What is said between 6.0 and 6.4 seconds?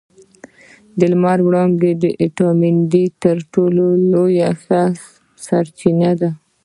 ده